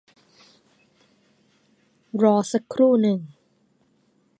[2.23, 3.19] รอสักครู่หนึ่ง